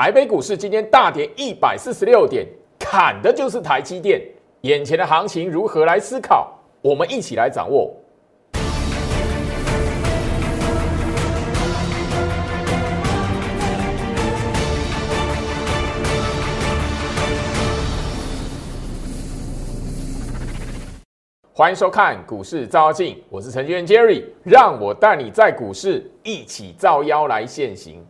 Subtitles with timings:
[0.00, 2.46] 台北股市今天大跌一百四十六点，
[2.78, 4.22] 砍的就是台积电。
[4.60, 6.56] 眼前的行情如何来思考？
[6.80, 7.92] 我们一起来掌握。
[21.52, 28.06] 欢迎收看股市照妖镜，我是程序员 Jerry，让我带你在股市一起照妖来现行。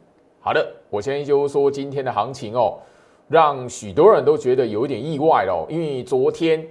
[0.48, 2.78] 好的，我先就说今天的行情哦，
[3.28, 6.66] 让许多人都觉得有一点意外哦，因为昨天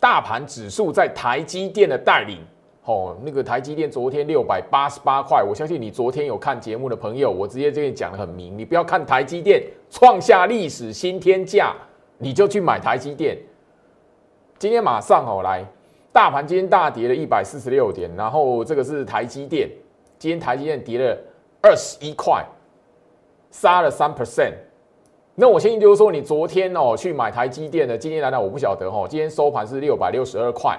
[0.00, 2.38] 大盘指数在台积电的带领，
[2.86, 11.74] 哦，那个台积电昨天六百八十八块，我相信你昨天有看节目的朋友，我直接这边讲的很明，你不要看台积电创下历史新天价，
[12.16, 13.36] 你就去买台积电。
[14.58, 15.62] 今天马上哦来，
[16.14, 19.68] 大盘今天大跌了一百四十六点，然后这个是台积电，
[20.18, 21.14] 今天台积电跌了
[21.66, 22.46] 二十一块，
[23.50, 24.52] 杀了三 percent。
[25.34, 30.78] 那我相信就是说，你昨天哦去买台积电的，今天来讲我不晓得哦，今天收盘是六百六十二块，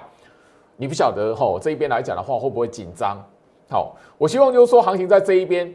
[0.78, 3.22] 你不晓得哦这一边来讲的话会不会紧张？
[3.70, 5.70] 好，我希望就是说行情在这一边，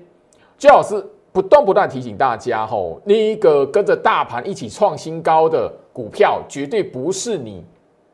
[0.57, 7.63] 最好是不断不断提醒大家吼，那一个跟着大盘一起创新高的股票，绝对不是你。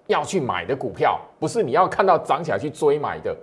[0.09, 3.37] 要去买的股票，不是你要看到涨起来去追买的。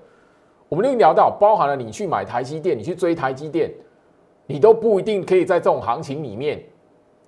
[0.67, 3.71] 我们又聊到，包含了你去买台积电，你去追台积电，
[4.47, 6.63] 你都不一定可以在这种行情里面，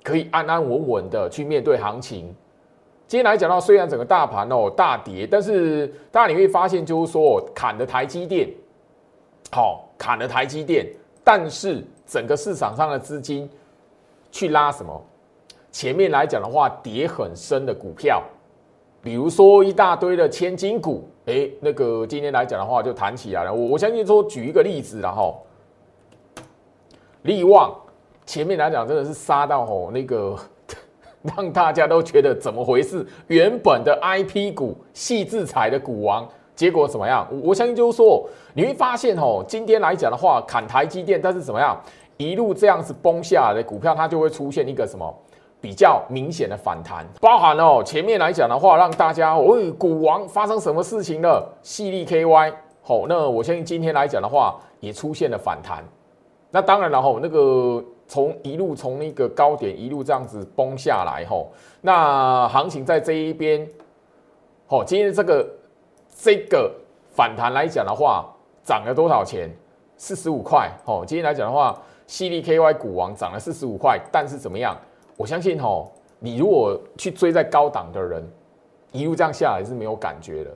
[0.04, 2.34] 可以安安稳稳的去面对行情。
[3.08, 8.50] 今天来讲到，虽然整个大盘哦大跌，但是大家你会发现，就是说砍的台积电，
[9.52, 10.86] 好砍的台积电，
[11.24, 13.50] 但是整个市场上的资金
[14.32, 15.02] 去拉什么？
[15.72, 18.24] 前面来讲的话，跌很深的股票。
[19.08, 23.54] 比如说一大堆的千金股，哎，那个今天来讲的话就弹起来了。
[23.54, 25.42] 我我相信说举一个例子然后，
[27.22, 27.74] 利旺
[28.26, 30.36] 前面来讲真的是杀到吼那个，
[31.24, 33.08] 让大家都觉得怎么回事？
[33.28, 37.26] 原本的 I P 股、细制裁的股王，结果怎么样？
[37.42, 41.82] 我相信就是说你会发现吼，今天来讲的话砍台积电，但是怎么样
[42.18, 45.18] 一路这样子崩下来的股票，它就会出现一个什么？
[45.60, 51.48] 比较明显的反弹，包含哦前面来讲的话，让大家哦股王发生什么事情了？
[51.64, 55.84] 细粒 KY 好，那我相信今天来讲的话，也出现了反弹。
[56.52, 61.52] 那当然了吼，那个从一路从那个高点一路这样子崩下来吼，
[61.82, 63.68] 那行情在这一边，
[64.68, 65.46] 好，今天这个
[66.16, 66.72] 这个
[67.14, 68.26] 反弹来讲的话，
[68.64, 69.50] 涨了多少钱？
[69.98, 70.72] 四十五块。
[70.86, 71.76] 好，今天来讲的话，
[72.06, 74.78] 细粒 KY 股王涨了四十五块，但是怎么样？
[75.18, 78.24] 我相信哦，你如果去追在高档的人，
[78.92, 80.56] 一路这样下来是没有感觉的。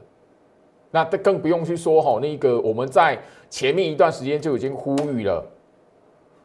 [0.91, 3.17] 那更不用去说哈，那个我们在
[3.49, 5.43] 前面一段时间就已经呼吁了，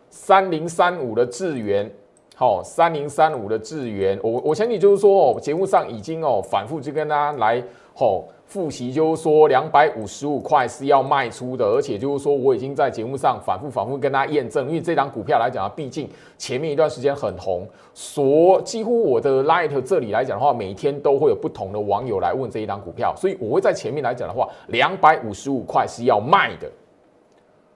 [0.09, 1.93] 三零三五的智源，
[2.38, 7.62] 好，三零三五的智源，我我相信就是说哦，节目上已经哦反复去跟大家来
[7.94, 8.24] 吼。
[8.44, 16.08] 复习就是说，两百五十五块是要卖出的，而且就是说，我已经在节目上反复反复跟大家验证，因为这张股票来讲啊，毕竟
[16.38, 26.70] 前面一段时间很红，所几乎我的 Light 这里来讲的话，每天都会有不同的网友来问这一张股票，所以我会在前面来讲的话，两百五十五块是要卖的。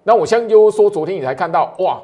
[0.04, 2.00] 那我相信就是说，昨天你才看到哇，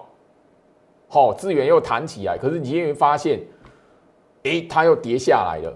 [1.09, 3.41] 好资源又弹起来，可是你今天发现，
[4.45, 5.73] 哎，它又跌下来了。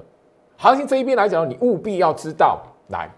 [0.56, 2.60] 行情这一边来讲，你务必要知道。
[2.88, 3.08] 来，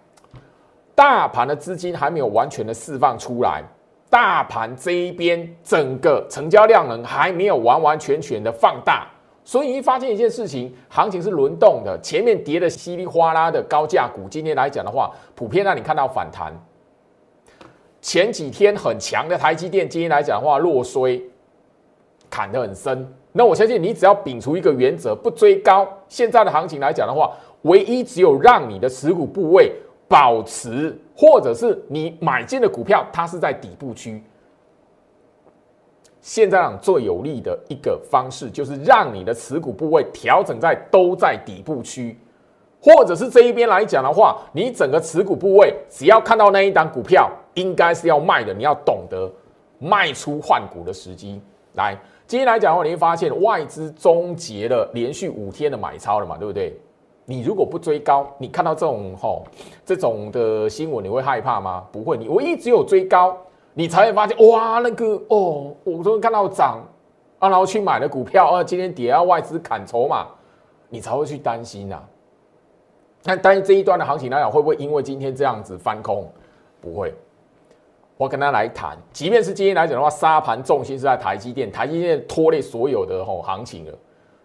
[0.94, 3.64] 大盘的资金还没有完全的释放出来，
[4.10, 9.08] 大盘这一边整个成交量能还没有完完全全的放大，
[9.42, 16.52] 所以你会发现一件事情，行情是轮动的，前面跌的稀里哗啦的高价股，今天来讲的话，普遍让你看到反弹。
[18.02, 21.18] 前几天很强的台积电，今天来讲的话，落衰，
[22.32, 23.06] 砍得很深。
[23.31, 27.31] 那我相信你只要摒除一个原则，不追高，现在的行情来讲的话。
[27.62, 29.72] 唯一只有让你的持股部位
[30.09, 34.20] 保持，或者是你买进的股票，它是在底部区。
[36.20, 42.19] 现在讲最有利的一个方式，就是让你的持股部位调整在都在底部区，
[42.81, 49.31] 或者是这一边来讲的话，你整个持股部位只要看到那一档股票应该是要卖的，你要懂得
[49.78, 51.40] 卖出换股的时机。
[51.75, 51.96] 来，
[52.32, 56.75] 今天来讲的话，你会发现外资终结了连续五天的买超了嘛，对不对？
[57.26, 59.44] 你如果不追高，你看到这种吼
[59.84, 61.84] 这种的新闻，你会害怕吗？
[61.93, 63.37] 不会，你唯一只有追高，
[63.75, 66.82] 你才会发现哇，那个哦，我昨天看到涨
[67.38, 70.26] 啊，然后去买了股票啊，今天跌啊，外资砍筹码，
[70.88, 72.02] 你才会去担心呐。
[73.23, 76.26] 但担心这一段的行情来讲，会不会因为今天这样子翻空？
[76.81, 77.12] 不会，
[78.22, 83.92] 我跟他来谈，即便是今天来讲的话，沙盘重心是在台积电，台积电拖累所有的吼行情了。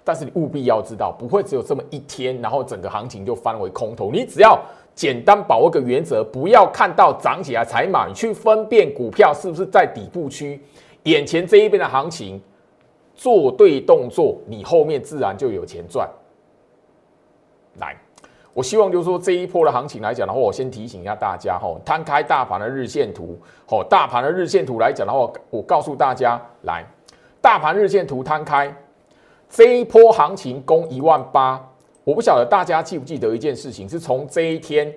[0.03, 4.09] 但是你务必要知道，不会只有这么一天，然后整个行情就翻为空头。
[4.11, 4.59] 你只要
[4.95, 10.59] 简单把握个原则，不要看到涨起来才买，去分辨股票是不是在底部区，
[11.03, 12.41] 眼前这一边的行情
[13.13, 16.09] 做对动作，你后面自然就有钱赚。
[17.79, 17.95] 来。
[18.57, 23.37] 我希望就是说这一波的行情来讲的话，我先提醒一下大家哈，摊开大盘的日线图，
[23.67, 26.83] 哦，大盘的日线图来讲的话，我告诉大家，来，
[27.39, 28.75] 大盘日线图摊开，
[29.47, 31.63] 这一波行情攻一万八，
[32.03, 34.91] 我不晓得大家记不记得一件事情，是从这一天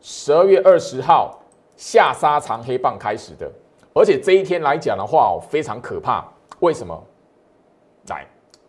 [0.00, 1.38] 十二月二十号
[1.76, 3.48] 下杀长黑棒开始的，
[3.94, 6.24] 而且这一天来讲的话，非常可怕，
[6.58, 7.00] 为什么？
[8.08, 8.26] 来。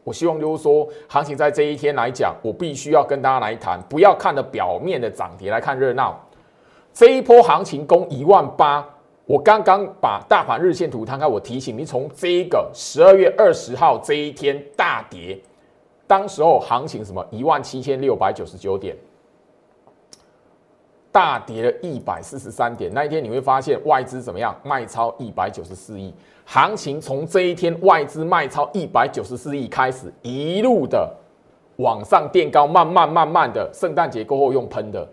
[0.07, 6.18] 我希望就是说，行情在这一天来讲，我必须要跟大家来谈，不要看的表面的涨跌来看热闹。
[6.94, 8.88] 这一波行情攻一万八，
[9.25, 15.38] 我刚刚把大盘日线图摊开，我提醒你，从这个十二月二十号这一天大跌，
[16.07, 18.95] 当时候行情什么一万七千六百九十九点，
[21.12, 22.94] 大跌了一百四十三点。
[22.94, 26.13] 那一天你会发现外资怎么样，卖超一百九十四亿。
[26.45, 31.13] 行情从这一天外资卖超一百九十四亿开始，一路的
[31.77, 35.07] 往上垫高，慢慢慢慢的，圣诞节过后用喷的，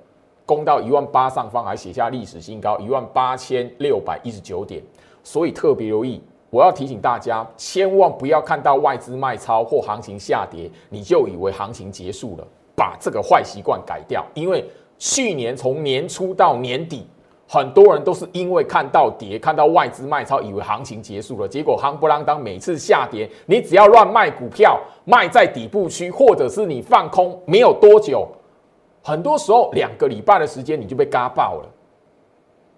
[0.46, 4.82] 攻到一万八上方，还写下历史新高，一万八千六百一十九点。
[5.24, 14.24] 所以特别留意，我要提醒大家，千万不要看到外资卖超或行情下跌，你就以为行情结束了，把这个坏习惯改掉。
[14.34, 14.64] 因为
[14.98, 17.06] 去年从年初到年底。
[17.46, 21.46] 很多人都是因为看到跌，看到外资卖超，以为行情结束了。
[21.46, 28.26] 结果夯不啷当，每次下跌，你只要乱卖股票，卖在底部区，或者是你放空，没有多久，
[29.02, 31.68] 很多时候两个礼拜的时间你就被嘎爆了。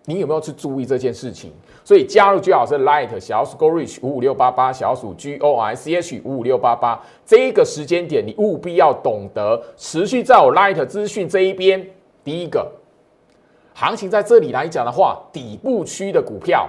[0.04, 1.52] 你有没有去注意这件事情？
[1.84, 11.88] 所以加入最好是 Light 小鼠 Go Reach 五五六八八小鼠 G O I C H 五五六八八这一个时间点，你务必要懂得持续在我 Light 资讯这一边。
[12.26, 12.68] 第一个。
[13.72, 16.68] 行情在这里来讲的话，底部区的股票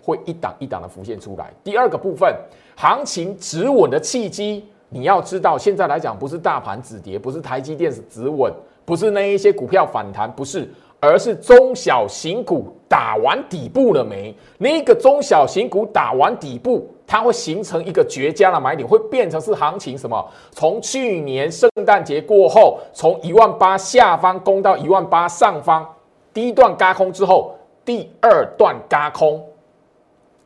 [0.00, 1.52] 会一档一档的浮现出来。
[1.64, 2.32] 第二个部分，
[2.76, 8.52] 行情止稳的契机，你要知道，现在来讲不是大盘止跌，不是台积电是止稳，
[8.84, 10.70] 不是那一些股票反弹，不是，
[11.00, 14.32] 而是中小型股打完底部了没？
[14.58, 20.26] 那个中小型股打完底部，它会形成一个绝佳的买点，会变成是行情什么？
[20.50, 25.86] 从去年圣诞节过后，从一万八下方攻到一万八上方。
[26.32, 27.54] 第一段嘎空之后，
[27.84, 29.44] 第二段嘎空，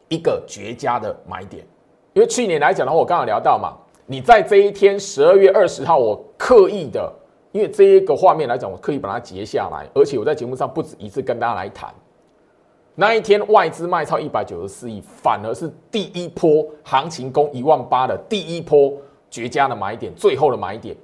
[0.09, 1.65] 一个绝佳的买点。
[2.15, 3.73] 因为去年来讲的话，我刚刚聊到嘛，
[4.05, 7.13] 你在这一天十二月二十号，我刻意的，
[7.53, 11.95] 因为这一个画面来讲，我刻意把它截下来，而且我在节目上不止一次跟大家来谈，
[12.99, 18.91] 那一天外资卖超一百九十四亿，反而是第一波行情攻一万八的第一波
[19.31, 20.97] 绝佳的买点，最后的买点。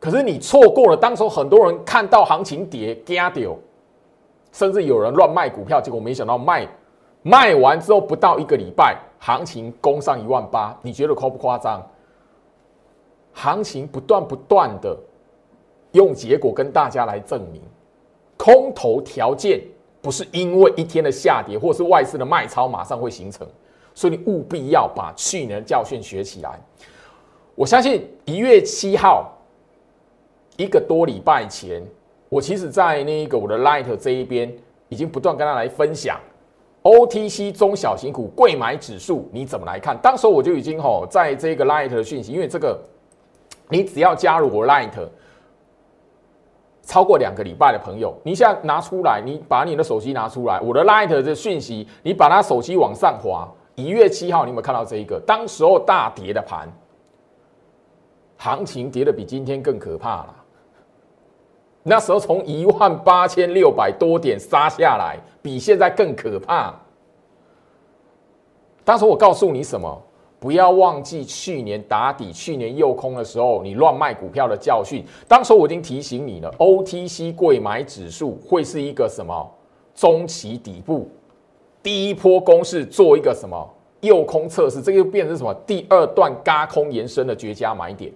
[0.00, 3.54] 可是你错过了，当时很多人看到行情跌，惊掉。
[4.52, 6.66] 甚至有人乱卖股票，结果没想到卖
[7.22, 11.86] 卖完之后不到一个礼拜，行情攻上一万八，你觉得夸不夸张？
[13.32, 14.94] 行情不断不断的
[15.92, 17.62] 用结果跟大家来证明，
[18.36, 19.62] 空头条件
[20.02, 23.46] 不是因为一天的下跌或是外资的卖超马上会形成，
[23.94, 26.60] 所以你务必要把去年的教训学起来。
[27.54, 29.32] 我相信一月七号
[30.56, 31.82] 一个多礼拜前。
[32.28, 34.50] 我其实，在那个我的 Light 这一边，
[34.88, 36.18] 已经不断跟他来分享
[36.82, 39.94] OTC 中小型股贵买指数，你怎么来看？
[39.98, 42.80] 当时我就已经吼，在这个 Light 的讯息，因为这个，
[43.68, 44.90] 你只要加入我 Light
[46.82, 55.20] 超过两个礼拜的朋友，你现在拿出来，你把你的手机拿出来，我的 Light 的讯息，你把它手机往上滑，一月七号，你有没有看到这一个？
[55.24, 56.68] 当时候大跌的盘，
[58.36, 60.34] 行情跌的比今天更可怕了。
[61.84, 66.74] 那时候从一万八千六百多点杀下来，比现在更可怕。
[68.84, 70.02] 当时我告诉你什么？
[70.42, 75.04] 不要忘记去年打底、去年诱空的时候，你乱卖股票的教训。
[75.28, 79.48] 当时我已经提醒你了，OTC 贵买指数会是一个什么
[79.94, 81.08] 中期底部，
[81.80, 83.56] 第一波攻势做一个什么
[84.00, 88.12] 诱空测试，这个变成什么第二段嘎空延伸的绝佳买点。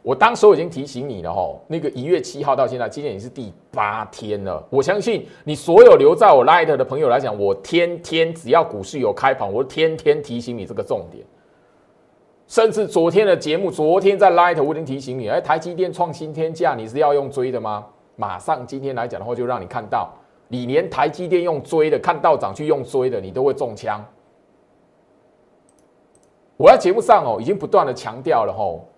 [0.00, 4.66] 我当时我已经提醒你了哈，那个一月七号到现在，今天已经是第八天了。
[4.70, 11.22] 我相信你所有留在我 Light 的朋友来讲，我天天只要股市有开盘，我天天提醒你这个重点。
[12.48, 17.84] 甚至昨天的节目，昨天在 Light 我已经提醒你，哎，台积电创新天价，你是要用追的吗？
[18.14, 20.10] 马上今天来讲的话，就让你看到
[20.48, 24.04] 你连台积电用追的，看道长去用追的，你都会中枪。
[26.56, 28.88] 我在节目上哦，已经不断的强调了吼。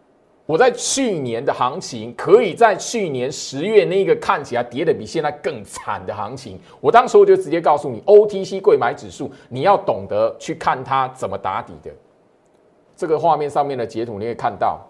[0.45, 11.90] 我在去年的行情，可以在去年十月那个看起来跌的比现在更惨的行情，我当时我就直接告诉你，OTC 贵买指数，你要懂得去看它怎么打底的。
[12.99, 14.81] 这个画面上面的截图你可以看到，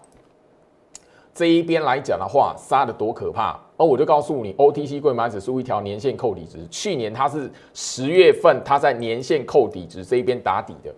[1.31, 3.55] 这一边来讲的话，杀的多可怕。
[3.77, 10.91] 而我就告诉你，OTC 柜买指数一条年线扣底值，去年它是十月份它在年线扣底值这一边打底的。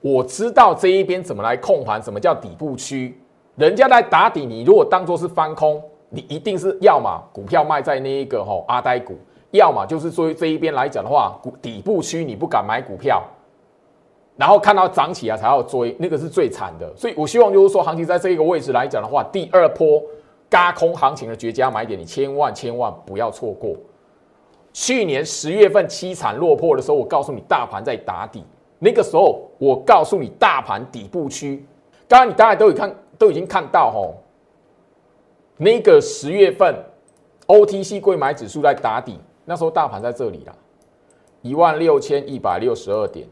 [0.00, 3.16] 我知道这一边怎么来控盘，什么叫底部区。
[3.54, 9.16] 人家在打底，你如果当做是翻空，你一定是要么股票卖在那一个吼阿呆股，
[9.52, 13.22] 要么就是说这一边来讲的话，股底部区你不敢买股票，
[14.36, 16.90] 然后看到涨起来才要追，那个是最惨的。
[16.96, 20.02] 所以我希望就是说，行情在这一个位置来讲的话，第二波
[20.48, 23.76] 嘎空行情的绝佳买点，你千万千万不要错过。
[24.72, 28.44] 去年十月份凄惨落魄的时候，我告诉你大盘在打底，
[28.78, 31.64] 那个时候我告诉你大盘底部区，
[32.08, 32.94] 刚刚你大家都有看。
[33.20, 34.14] 都已经看到吼，
[35.58, 36.74] 那个十月份
[37.46, 40.54] OTC 贵买指数在打底，那时候大盘在这里啦，
[41.42, 43.28] 一万六千一百六十二点。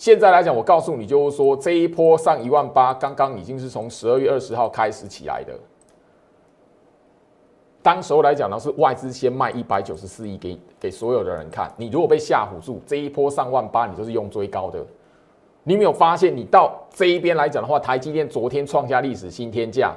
[0.00, 5.52] 现在来讲，我告诉你，就是说这一波上一万八，刚刚已经是从十二月二十号开始起来的。
[7.82, 14.82] 当时候来讲呢，是外资先卖一百九十四亿给给所有的人看，你如果被吓唬住，这一波上万八，你就是用追高的。
[15.64, 19.94] 你没有发现，你到这一边来讲的话，台积电昨天创下历史新天价，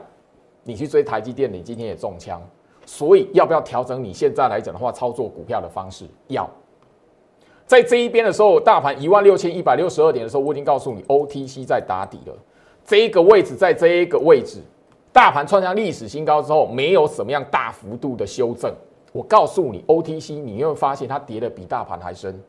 [0.66, 2.42] 你去追台积电，你今天也中枪。
[2.86, 4.04] 所以要不要调整？
[4.04, 6.46] 你现在来讲的话，操作股票的方式要
[7.74, 12.34] 在这一边的时候，大盘一万六千一百六十二点的时候，我已经告诉你，OTC 在打底了。
[12.86, 14.60] 这一个位置，在这一个位置，
[15.12, 18.72] 大盘创下历史新高之后，没有什么样大幅度的修正。
[19.12, 22.40] 我告诉你，OTC 你会发现它跌的比大盘还深，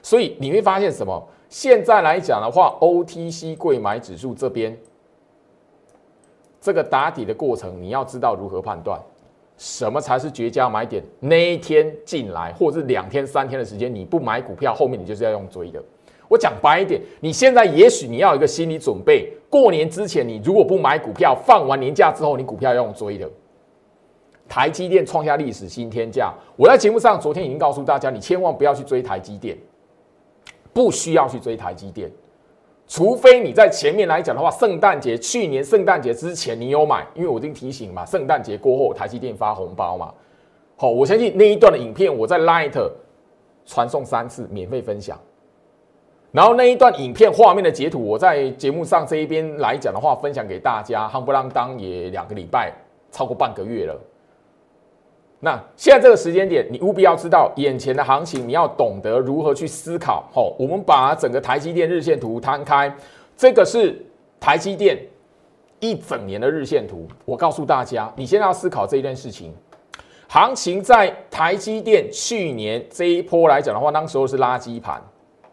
[0.00, 1.20] 所以你会发现什么？
[1.48, 4.78] 现在来讲的话，OTC 贵买指数这边
[6.60, 9.00] 这个打底的过程，你要知道如何判断
[9.56, 11.02] 什么才是绝佳买点。
[11.20, 15.82] 那一天进来，或者是两天、三天的时间，你不买股票，后面你就是要用追的。
[16.28, 23.30] 我讲白一点，你现在也许你要有一个心理准备，过年之前你如果不买股票，放完年假之后，你股票要用追的。
[24.48, 29.56] 台积电创下历史新天价，我在节目上昨天已经告诉大家，你千万不要去追台积电。
[30.74, 32.10] 不需要去追台积电，
[32.94, 40.12] 除非你在前面来讲的话，圣诞节去年圣诞节之前你有买，因为我已经提醒嘛，圣诞节过后台积电发红包嘛。
[40.76, 42.78] 好，我相信那一段的影片我在 Light
[43.64, 45.18] 传送三次免费分享，
[46.32, 52.74] 然后那一段影片画面的截图我在节目上这一边来讲的话，分享给大家，夯不啷当也两个礼拜，
[53.10, 53.98] 超过半个月了。
[55.44, 60.22] 那现在这个时间点，你务必要知道眼前的行情，你要懂得如何去思考。
[60.32, 62.94] 好，我们把整个台积电日线图摊开，
[63.36, 64.00] 这个是
[64.38, 64.96] 台积电
[65.80, 67.08] 一整年的日线图。
[67.24, 69.52] 我告诉大家，你现在要思考这一件事情。
[70.28, 75.02] 行情在台积电去年这一波来讲的话，当时候是垃圾盘，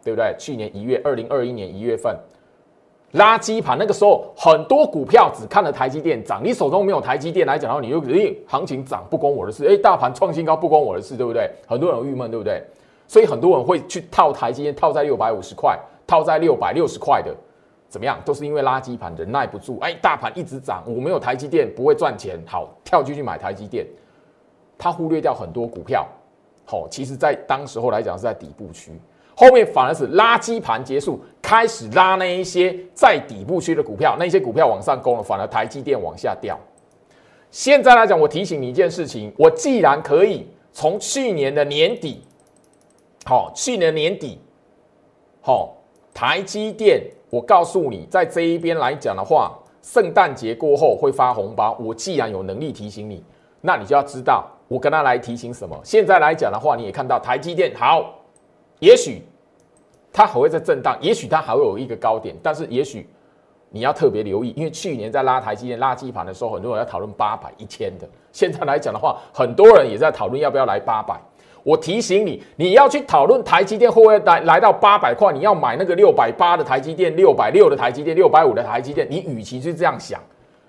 [0.04, 0.32] 对不对？
[0.38, 2.16] 去年一月，二零二一年一月份。
[3.14, 11.50] 垃圾盘那个时候，很多股票只看了台积电涨，你手中没有台积电来讲的话，你就诶行情涨不关我的事，诶大盘创新高不关我的事，对不对？
[11.66, 12.62] 很多人郁闷，对不对？
[13.08, 15.76] 所以很多人会去套台积电，套在六百五十块，
[16.06, 17.34] 套在六百六十块的，
[17.88, 18.16] 怎么样？
[18.24, 23.84] 都是因为垃圾盘忍耐不住，哎，大盘一直涨，我没有台积电不会赚钱，好跳进去买台积电，
[24.78, 26.06] 他忽略掉很多股票，
[26.64, 28.92] 好，其实在当时候来讲是在底部区。
[29.34, 31.18] 后面反而是垃圾盘结束，
[31.50, 36.56] 开始拉那一些在底部区的股票，那些股票往上攻了，反而台积电往下掉。
[37.50, 42.22] 现在来讲，我提醒你一件事情：我既然可以从去年的年底，
[43.24, 44.38] 好，去年年底，
[45.40, 45.74] 好，
[46.14, 51.76] 台积电，我告诉你，在这一边来讲的话，圣诞节过后会发红包。
[51.80, 53.24] 我既然有能力提醒你，
[53.60, 55.76] 那你就要知道我跟他来提醒什么。
[55.82, 58.14] 现在来讲的话，你也看到台积电好，
[58.78, 59.24] 也许。
[60.12, 63.08] 它还会在震荡，也许它还会有一个高点，但是也许
[63.70, 68.08] 你要特别留意，因为去年在拉台积电垃圾盘的时候，很多人要讨论八百、一千的。
[68.32, 71.20] 现在来讲的话，很多人也在讨论要不要来八百。
[71.62, 80.20] 我提醒你，你要去讨论台积电会不会来来到八百块，你要买那个六百八的台积电、六百六的台积电、六百五的台积电，你与其是这样想，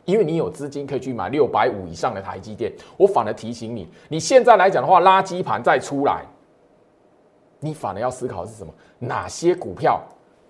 [0.05, 6.25] 因为你有资金可以去买六百五以上的台积电，我反而提醒你，你现在来讲的话，垃圾盘再出来。
[7.61, 8.73] 你反而要思考的是什么？
[8.99, 10.01] 哪些股票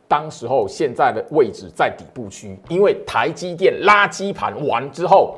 [0.08, 2.58] 当时候现在的位置在底部区？
[2.70, 5.38] 因为台积电垃圾盘完之后，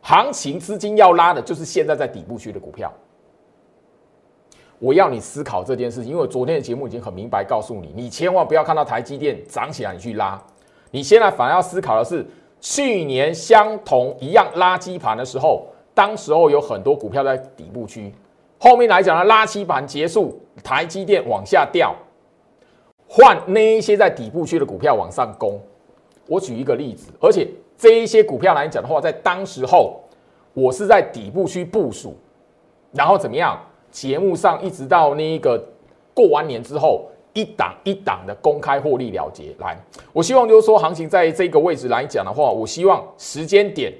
[0.00, 2.92] 行情资金要拉的就是现在在底部区的股票。
[4.78, 10.40] 我要你思考这件事情，因为昨天的节目已经很明白告诉你，你千万不要看到台积电涨起来你去拉，
[10.90, 12.24] 你现在反而要思考的是，
[12.60, 18.14] 去年相同一样垃圾盘的时候，当时候有很多股票在底部区，
[18.58, 21.94] 后面来讲呢，垃圾盘结束，台积电往下掉，
[23.06, 25.60] 换那一些在底部区的股票往上攻。
[26.26, 30.00] 我举一个例子，而且这一些股票来讲的话，在当时候
[30.52, 32.16] 我是在底部区部署，
[32.92, 33.58] 然后怎么样？
[33.90, 35.58] 节目上一直到那一个
[36.12, 39.54] 过完年之后，一档一档的公开获利了结。
[39.60, 39.74] 来，
[40.12, 43.90] 我希望就是说，行情在这个位置来讲的话，我希望时间点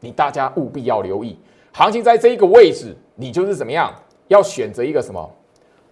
[0.00, 1.38] 你大家务必要留意。
[1.72, 3.90] 行情在这一个位置，你就是怎么样？
[4.28, 5.30] 要选择一个什么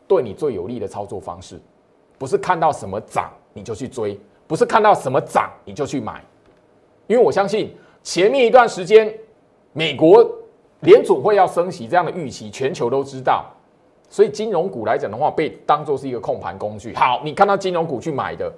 [0.07, 1.61] 对你最有利的操作方式，
[2.17, 6.23] 不是看到什么涨你就去追，不是看到什么涨你就去买。
[7.07, 9.13] 因为我相信前面一段时间，
[9.73, 10.25] 美国。
[10.81, 13.47] 联总会要升息这样的预期，全球都知道，
[14.11, 16.95] 所以金融股来讲的话，被当做是一个控盘工具。
[16.95, 18.53] 好，你看到金融股去买的，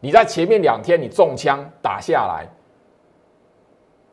[0.00, 2.46] 你在前面两天你中枪打下来，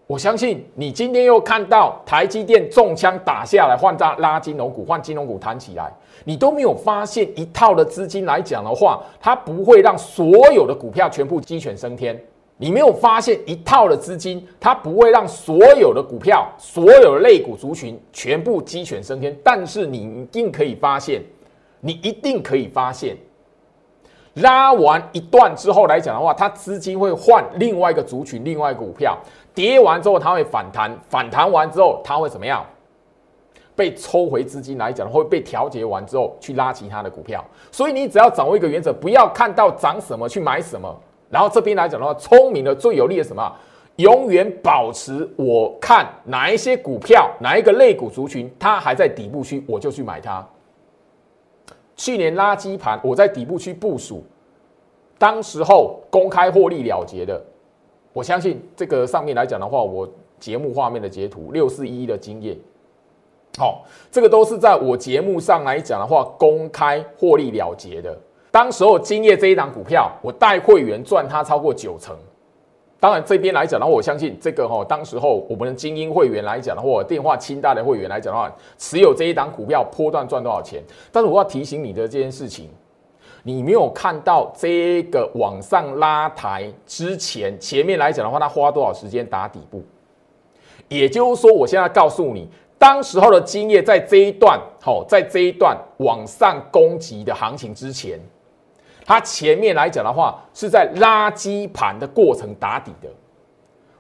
[0.06, 5.92] 我相信你今天又看到台积电中枪打下来，换大拉金融股，换金融股弹起来，
[6.26, 12.22] 你都没有发现一套的资金来讲的话，它不会让所有的股票全部鸡犬升天。
[12.58, 21.22] 你没有发现一套的资金，它不会让所有的股票、所有的类股族群全部鸡犬升天，但是你一定可以发现，
[21.80, 23.18] 你一定可以发现，
[24.36, 29.18] 拉完一段之后来讲的话，它资金会换另外一个族群、另外一个股票，
[29.54, 32.66] 跌完之后它会反弹，反弹完之后它会怎么样？
[33.76, 37.44] 被抽回资金来讲，会被调节完之后去拉其他的股票。
[37.72, 40.96] 所以你只要掌握一个原则，不要看到涨什么去买什么。
[41.30, 43.52] 然后这边来讲的话，聪明的最有利的什么？
[43.98, 50.48] 永远保持我看哪一些股票，哪一个类股族群，它还在底部区，我就去买它。
[51.96, 54.24] 去年垃圾盘，我在底部区部署，
[55.18, 57.40] 当时候公开获利了结的。
[58.14, 60.08] 我相信这个上面来讲的话，我
[60.40, 62.56] 节目画面的截图六四一的经验，
[63.58, 68.16] 好，这个都是在我节目上来讲的话，公开获利了结的。
[68.52, 72.16] 当时候金业这一档股票，我带会员赚它超过九成。
[73.00, 80.82] 当然这边来讲的话，我相信这个哈，当时候我们的精英会员来讲的话，电话清大的会员来讲的话，持有这一档股票波段赚多少钱？
[81.12, 82.70] 但是我要提醒你的这件事情，
[83.44, 89.84] 你没有看到这个往上拉抬之前，前面来讲的话，它花多少时间打底部？
[90.88, 92.50] 也就是说，我现在告诉你。
[92.80, 98.20] 当时候的经验在这一段，好，在这一段往上攻击的行情之前，
[99.06, 103.08] 它前面来讲的话，是在垃圾盘的过程打底的。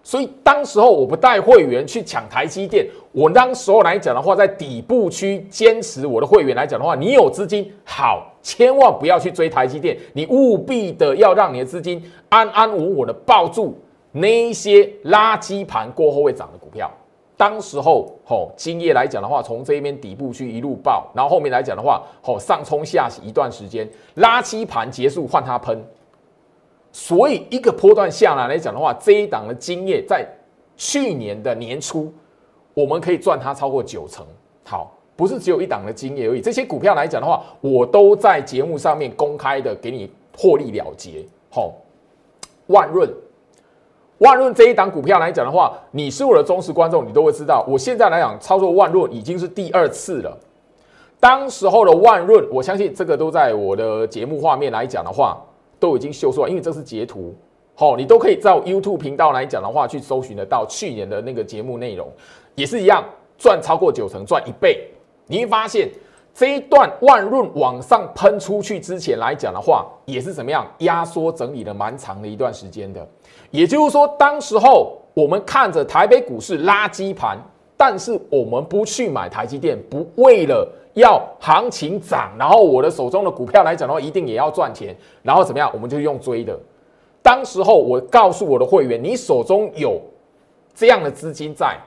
[0.03, 13.79] 所以当时候我不带会员去抢台积电，我当时候来讲的话，在底部区坚持我的会员来讲的话，你有资金好，千万不要去追台积电，你务必的要让你的资金安安稳稳的抱住
[14.11, 16.91] 那一些垃圾盘过后会涨的股票。
[17.35, 25.83] 当时候，吼，今夜来讲的话，从这边底部去一路爆，然后后面来讲的话，吼，上冲下洗一段时间，垃圾盘结束换它喷，
[26.93, 30.25] 所以一个波段下来来讲的话，这一档的经验在
[30.77, 32.13] 去年的年初，
[32.73, 34.25] 我们可以赚它超过九成。
[34.63, 41.25] 好，不是只有一档的经验而已，这些股票来讲的话，我都在节目上面公开的给你获利了结。
[41.49, 41.73] 好，
[42.67, 43.11] 万润。
[44.19, 47.65] 万润这一档股票来讲的话，你是我的忠实观众，你都会知道。
[47.67, 50.37] 我现在来讲操作万润已经是第二次了。
[51.19, 55.43] 当时候的万润，我相信这个都在我的节目画面来讲的话，
[55.83, 57.35] 都已经秀出来，因为这是截图。
[57.75, 62.09] 好，你都可以在 YouTube 频道来讲的话，去搜寻得到去年的那个节目内容，
[62.55, 63.03] 也是一样
[63.37, 64.87] 赚超过九成，赚一倍。
[65.27, 65.89] 你会发现
[66.33, 73.05] 这一段万润往上喷出去之前来讲的话，也是怎么样压缩整理了蛮长的一段时间的。
[73.51, 77.37] 也就是说，当时候我们看着台北股市垃圾盘，
[77.75, 86.57] 但是我们不去买台积电，不为了要行情涨，然后我的手中的股票来讲的话，一定也要赚钱，然后怎么样，我们就用追的。
[87.21, 89.99] 当时候我告诉我的会员，你手中有
[90.73, 91.77] 这样的资金在，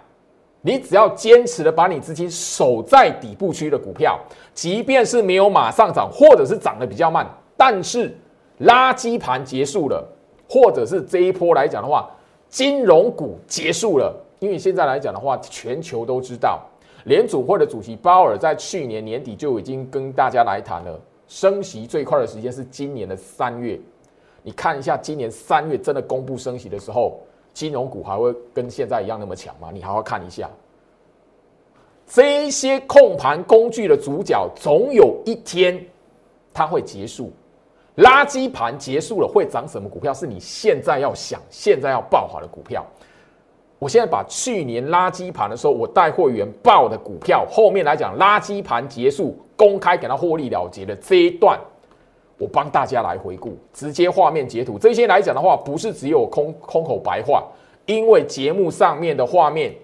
[0.61, 4.19] 你只要坚持的把你资金守在底部区的股票，
[4.55, 8.17] 即便是没有马上涨，或者是涨得比较慢，但是
[8.61, 10.05] 垃圾盘结束了。
[10.49, 12.09] 或者是这一波来讲的话，
[12.49, 14.15] 金融股结束了，
[14.47, 16.63] 因为现在来讲的话，全球都知道，
[17.07, 23.77] 联储会的主席鲍尔在去年年底就已经跟大家来谈了，升息最快的时间是今年的三月。
[24.45, 27.19] 你看一下，今年三月真的公布升息的时候，
[27.53, 29.71] 金融股还会跟现在一样那么强吗？
[29.75, 30.49] 你好好看一下。
[32.07, 35.85] 这些控盘工具的主角，总有一天
[36.55, 37.33] 它会结束。
[37.97, 40.15] 垃圾盘结束了，会涨什么股票？
[40.15, 42.87] 是你现在要想、现在要爆好的股票。
[43.79, 51.61] 我现在把去年垃圾盘的时候，我带会员报的股票，后面来讲垃圾盘结束，公开给他获利了结的这一段，
[52.39, 54.79] 我帮大家来回顾，直接画面截图。
[54.79, 57.45] 这些来讲的话，不是只有空空口白话，
[57.85, 59.75] 因为节目上面的画面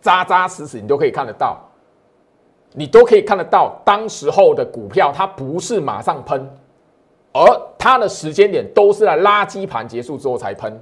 [0.00, 1.56] 扎扎实实，你都可以看得到，
[2.72, 6.50] 你都可以看得到，当时候的股票它不是马上喷。
[7.32, 7.44] 而
[7.76, 10.80] 它的时间点都是在垃圾盘结束之后才喷，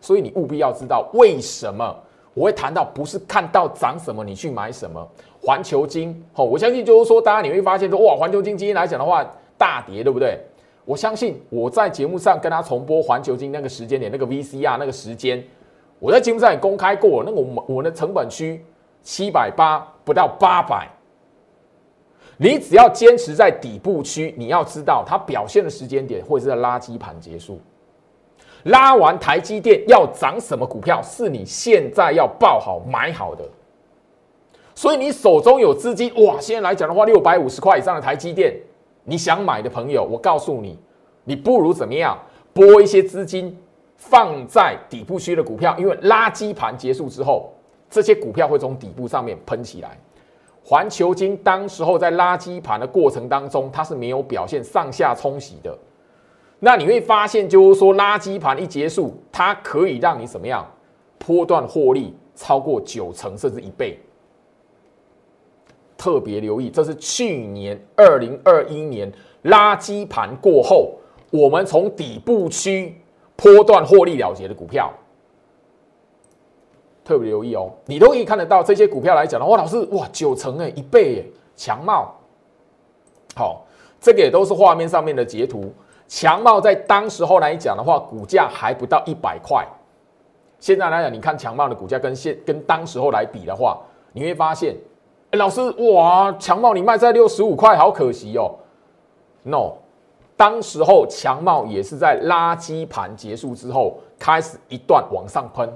[0.00, 1.96] 所以你务必要知道为什么
[2.34, 5.06] 我会谈到不是看到涨什么你去买什么。
[5.40, 9.24] 环球金，哦，我相信就是说，大家你会发现说，哇，环球金今天来讲的话
[9.56, 10.38] 大跌，对不对？
[10.84, 15.42] 我相信我在节目上跟他重播环球金那个时间点，那个 VCR 那个时间，
[15.98, 18.64] 我在节目上也公开过，那个我我的成本区
[19.02, 20.88] 七百八不到八百。
[22.36, 27.60] 你只要坚持在底部区，你要知道它表现的时间点会是在垃圾盘结束，
[28.68, 33.44] 拉完台积电要涨什么股票，是你现在要报好买好的。
[34.74, 38.54] 所以你手中有资金，哇，现在来讲的话，六百五十块以上的台积电，
[39.04, 40.78] 你想买的朋友，我告诉你，
[41.24, 42.16] 你不如怎么样，
[42.52, 43.58] 拨一些资金
[43.96, 47.52] 放在底部区的股票，因为垃圾盘结束之后，
[47.90, 49.98] 这些股票会从底部上面喷起来。
[50.62, 55.76] 环球金当时候在垃圾盘的过程当中，它是没有表现上下冲洗的。
[56.60, 60.66] 那你会发现，就是说垃圾盘一结束，它可以让你怎么样？
[61.18, 63.98] 波段获利超过九成甚至一倍。
[65.96, 69.12] 特别留意，这是去年二零二一年
[69.44, 70.94] 垃圾盘过后，
[71.30, 72.94] 我们从底部区
[73.36, 74.92] 波段获利了结的股票。
[77.04, 81.24] 特别留意哦，你都可以看得到这些股票来讲的话，老师哇，九成哎，一倍哎，
[81.56, 82.14] 强茂，
[83.34, 83.66] 好，
[84.00, 85.72] 这个也都是画面上面的截图。
[86.08, 89.64] 强茂在当时候来讲的话，股价还不到一百块。
[90.58, 93.78] 现在来讲，你看强茂的股价跟现跟当时候来比的话，
[94.12, 94.74] 你会发现，
[95.30, 95.60] 哎，老师
[95.92, 98.54] 哇，强茂你卖在六十五块，好可惜哦。
[99.42, 99.74] No，
[100.36, 105.70] 当时候强茂也是在垃圾盘结束之后，开始一段往上喷。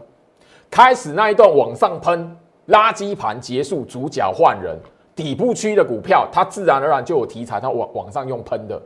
[0.70, 2.34] 开始那一段往上喷，
[2.68, 4.76] 垃圾盘结束，主角换人，
[5.14, 8.80] 底部区的股票，它自然而然就有题材，它往往上用喷的，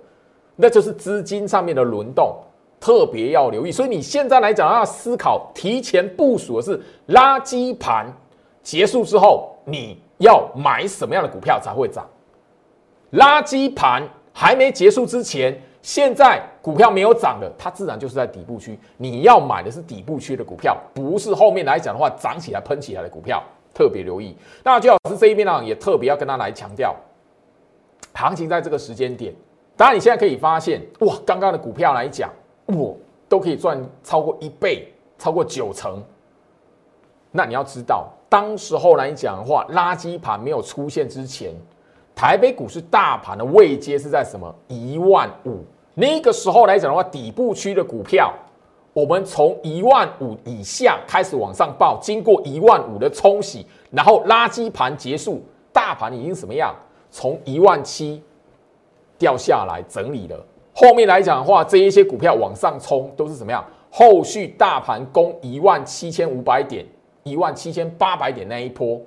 [0.57, 2.35] 那就是资金上面的轮动，
[2.81, 3.71] 特别要留意。
[3.71, 8.13] 所以你现在来讲要思考，提前部署的是垃圾盘
[8.63, 12.07] 结束之后，你要买什么样的股票才会涨？
[13.13, 15.61] 垃圾盘还没结束之前。
[15.83, 18.77] 现在股票没有涨的，它自然就是在底部区。
[18.97, 23.41] 你要买的是底部区的股票，不是后面来讲的话涨起来喷起来的股票。
[23.73, 24.35] 特别留意。
[24.65, 26.97] 那最老师这一边呢，也特别要跟他来强调，
[28.15, 29.35] 行情在这个时间点，
[29.77, 32.31] 当然你现在可以发现，哇，刚刚的股票来讲，
[32.67, 32.91] 哇，
[33.29, 36.03] 都可以赚超过一倍，超过九成。
[37.31, 41.53] 那你要知道，当时候来讲的话，垃圾盘没有出现之前，
[42.15, 44.55] 台北股市大盘的位阶是在什么？
[44.69, 45.63] 一万五。
[45.93, 48.33] 那个时候来讲的话，底部区的股票，
[48.95, 56.75] 我们从一万五以下开始往上报，经过一万五的冲洗，然后垃圾盘结束，大盘已经什么样？
[57.11, 58.23] 从一万七
[59.19, 60.45] 掉下来整理了。
[60.75, 63.65] 后面来讲的话，这一些股票往上冲都是怎么样？
[63.91, 66.85] 后续大盘攻一万七千五百点、
[67.23, 69.01] 一万七千八百点那一波，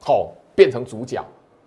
[0.00, 1.20] 好变成主角。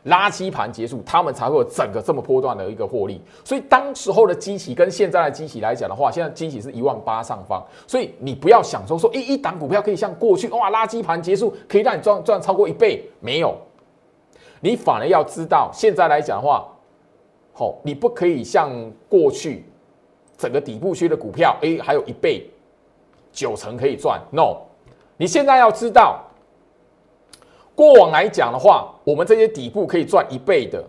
[0.06, 3.20] 垃圾盘结束，他们才会有整个这么波段的一个获利。
[3.44, 7.60] 所以当时候的机器跟现在的机器来讲的话，现在机器是一万八上方。
[7.88, 13.58] 所以你不要想说说一一档股票可以像过去哇，垃圾盘结束可以让你赚赚超过一倍，没有。
[14.62, 16.68] 你反而要知道，现在来讲的话，
[17.58, 18.70] 好，你不可以像
[19.08, 19.64] 过去
[20.38, 22.50] 整个底部区的股票，哎，还有一倍
[23.32, 24.22] 九成可以赚。
[24.30, 24.58] No，
[25.16, 26.22] 你现在要知道。
[27.74, 30.84] 过往来讲的话，我们这些底部可以赚一倍的，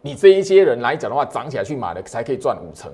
[0.00, 2.92] 你这一些人来讲的话，涨起来去买的才可以赚五成。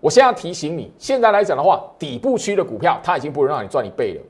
[0.00, 4.22] 我现在提醒你，现在来讲的话，底部区的股票它已经不能让你赚一倍了，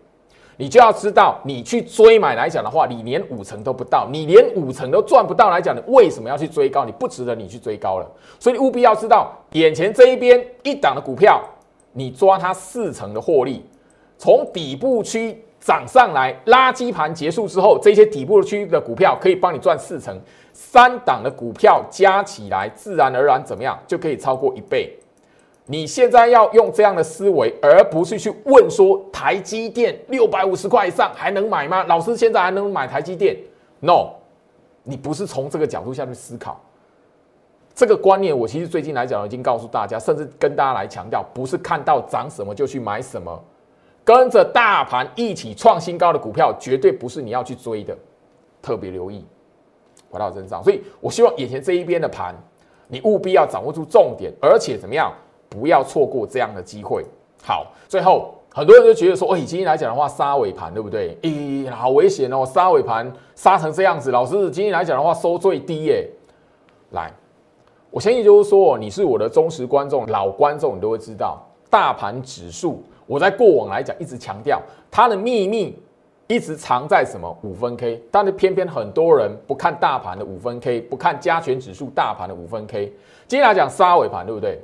[0.56, 6.84] 你就要知道，你去追买来讲的话，你连五成都不到，你连五成都赚不到来讲，你为什么要去追高？
[6.84, 8.06] 你不值得你去追高了。
[8.38, 11.42] 所以你务必要知道，眼前这一边一档的股票，
[11.92, 13.64] 你抓它四成的获利，
[14.18, 15.44] 从底部区。
[15.64, 20.20] 涨上来，垃圾盘结束之后，这些底部区的股票可以帮你赚四成，
[20.52, 24.92] 三档的股票加起来，自然而然怎么样就可以超过一倍。
[25.66, 31.85] 你现在要用这样的思维，而不是去问说台积电六百五十块以上还能买吗？
[31.85, 33.37] 老师现在还能买台积电
[33.81, 34.11] ？No，
[34.83, 36.61] 你不是从这个角度下去思考。
[37.75, 43.42] 这个观念，我其实最近来讲已经告诉大家，甚至跟大家来强调，不是看到涨什么就去买什么，
[44.05, 47.96] 跟着大盘一起创新高的股票，绝对不是你要去追的，
[48.61, 49.25] 特别留意。
[50.11, 52.35] 回到身上，所以我希望眼前这一边的盘，
[52.88, 55.11] 你务必要掌握住重点，而且怎么样，
[55.52, 57.04] 不要错过这样的机会。
[57.44, 61.14] 好，最后很多人都觉得说，哎，今天来讲的话，杀尾盘对不对？
[61.20, 66.08] 咦，好危险哦，杀尾盘杀成这样子，老师今天来讲的话，收最低耶。
[66.92, 67.12] 来，
[67.90, 71.38] 我相信就是说，你是我的忠实观众、老观众，你都会知道，
[71.68, 74.60] 大盘指数，我在过往来讲一直强调
[74.90, 75.78] 它的秘密。
[76.28, 82.86] 一直藏在什么五分 K，但是偏偏很多人不看大盘的五分 K，不看加权指数大盘的五分 K。
[83.28, 84.58] 今天来讲杀尾盘，对不对？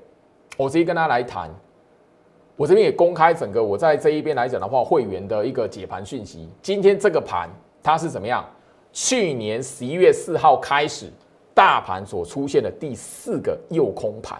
[0.58, 1.48] 我直接跟他来谈。
[2.56, 6.48] 我这边也公开整个我在这一边来讲的话，会员的一个解盘讯息。
[6.60, 7.48] 今天这个盘
[7.82, 8.44] 它是怎么样？
[8.92, 11.06] 去年十一月四号开始，
[11.54, 14.38] 大盘所出现的第四个诱空盘，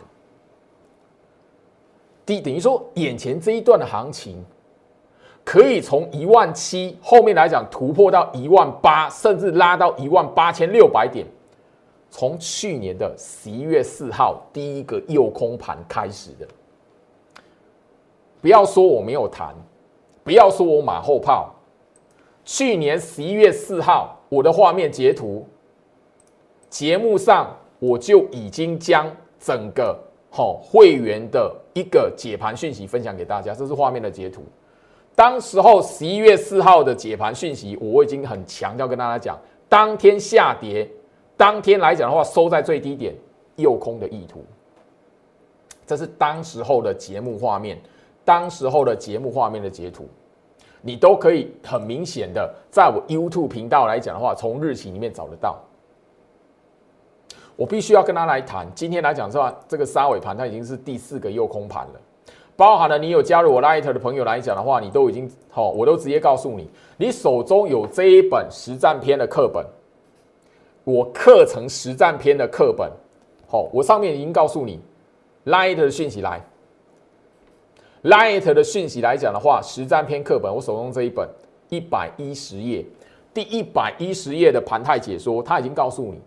[2.27, 4.45] 第等于说眼前这一段的行情。
[5.45, 11.27] 可以从一万七后面来讲突破到一万八，甚至拉到一万八千六百点。
[12.11, 16.47] 从去年的十一月四号第一个诱空盘开始的，
[18.41, 19.55] 不要说我没有谈，
[20.25, 21.55] 不要说我马后炮。
[22.45, 25.47] 去年十一月四号，我的画面截图，
[26.71, 29.07] 节目上我就已经将
[29.39, 29.99] 整个
[30.31, 34.43] 好会员的一个解盘讯息分享给大家，这是画面的截图。
[35.15, 40.91] 当时候十一月四号的解盘讯息，我已经很强调跟大家讲，当天下跌，
[41.39, 43.15] 当天来讲的话收在最低点，
[43.57, 44.45] 诱空的意图。
[45.87, 47.81] 这是当时候的节目画面，
[48.25, 50.07] 当时候的节目画面的截图，
[50.83, 55.57] 你都可以很明显的在我 YouTube 频道来讲的话，从日期里面找得到。
[57.55, 59.55] 我必须要跟他来谈，今天来讲是吧？
[59.69, 62.01] 这个杀尾盘它已经是第四个诱空盘了。
[62.57, 69.65] 包含了你有加入我 Light 的朋友来讲的话，你都已经好，我都直接告诉你，你手中有这一本实战篇的课本，
[70.89, 72.91] 我课程实战篇的课本，
[73.47, 74.81] 好，我上面已经告诉你
[75.45, 76.43] Light 的讯息来
[78.05, 81.29] ，Light 的讯息来讲的话，实战篇课本，我手中这一本
[81.69, 82.83] 一百一十页，
[83.35, 86.23] 第一百一十页的盘态解说，他已经告诉你，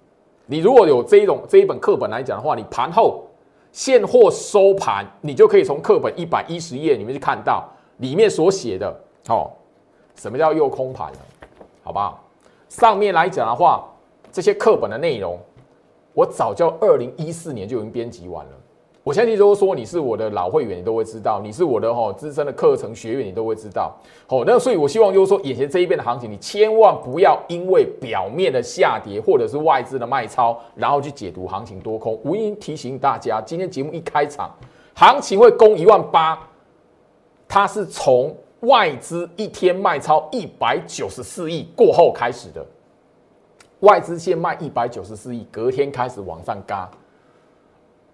[0.45, 3.23] 你如果有这一种这一本课本来讲的话，你盘后。
[3.71, 7.65] 现货收盘，你就可以从课本一百一十页里面去看到
[7.99, 8.93] 里面所写的
[9.29, 9.49] 哦，
[10.17, 11.19] 什么叫又空盘呢？
[11.81, 12.21] 好不好？
[12.67, 13.87] 上面来讲的话，
[14.31, 15.37] 这些课本的内容，
[16.13, 18.51] 我早就二零一四年就已经编辑完了。
[19.03, 23.91] 我相信，如果说你是我的老会员，你都会知道；你是我的哈资深的课程学员，你都会知道。
[24.27, 32.13] 好，那所以，我希望就是说，眼前这一边的行情，你千万不要因为表面的下跌或者是外资的卖超，然后去解读行情多空。
[32.23, 34.51] 无因提醒大家，今天节目一开场，
[34.93, 36.39] 行情会攻一万八，
[37.47, 42.63] 它是从外资一天卖超一百九十四亿过后开始的。
[43.81, 46.89] 外资先卖一百九十四亿，隔天开始往上嘎。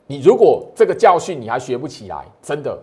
[0.05, 2.77] 你如果这个教训你还学不起来，真的，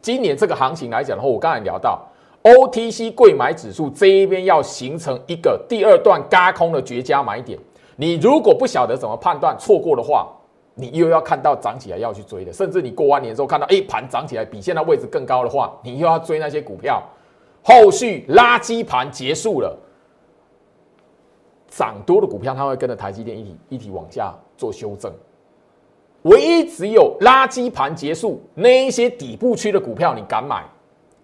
[0.00, 2.06] 今年这个行情来讲的话，我刚才聊到
[2.44, 7.58] OTC 贵买指数这一边要形成一个第二段嘎空的绝佳买点。
[7.96, 10.28] 你如果不晓得怎么判断，错过的话，
[10.74, 17.02] 你又要看到涨起来要去追的，甚至你过完年之后看到一盘涨起来比现在位置更高的话，你又要追那些股票。
[17.64, 19.76] 后续垃圾盘结束了，
[21.68, 25.12] 涨多的股票它会跟着台积电一体一体往下做修正。
[26.22, 30.64] 唯一只有垃圾盘结束，那一些底部区的股票你敢买，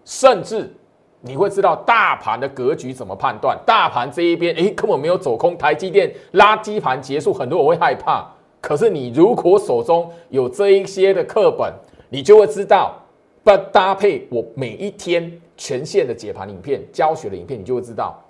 [0.05, 0.73] 甚至
[1.21, 3.59] 你会知道大盘的格局怎么判断。
[3.67, 8.29] 大盘这一边，诶，根本没有走空，台积电垃圾盘结束，很多人会害怕。
[8.61, 11.73] 可是你如果手中有这一些的课本，
[12.09, 12.95] 你就会知道，
[13.43, 18.23] 不搭配我每一天全线的解盘影片、教学的影片，你就会知道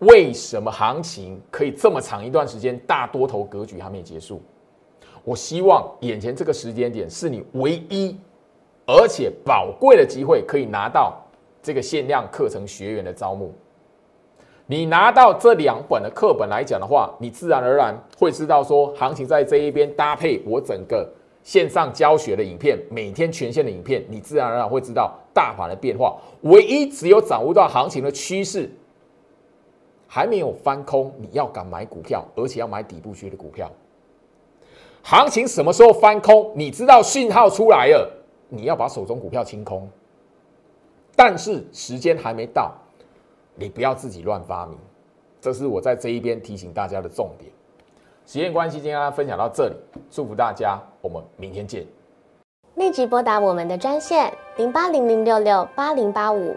[0.00, 4.42] 为什么行情可以这么长一段时间大多头格局还没结束。
[5.24, 8.16] 我希望眼前这个时间点是你唯一
[8.86, 11.20] 而且宝贵的机会，可以拿到
[11.62, 13.52] 这个限量课程学员的招募。
[14.66, 21.08] 你拿到这两本的课本来讲的话，你自然而然会知道说，行情在这一边搭配我整个
[21.42, 26.16] 线上教学的影片，每天全线的影片，你自然而然会知道大盘的变化。
[26.42, 28.70] 唯一只有掌握到行情的趋势，
[30.16, 33.70] 还没有翻空，你要敢买股票，而且要买底部区的股票。
[35.02, 36.50] 行情什么时候翻空？
[36.54, 38.10] 你知道信号出来了，
[38.48, 39.86] 你要把手中股票清空。
[41.14, 42.72] 但是时间还没到，
[43.56, 44.78] 你不要自己乱发明。
[45.38, 47.52] 这是我在这一边提醒大家的重点。
[48.24, 49.74] 时间关系，今天分享到这里，
[50.10, 51.86] 祝福大家，我们明天见。
[52.76, 56.56] 立即拨打我们的专线零八零零六六八零八五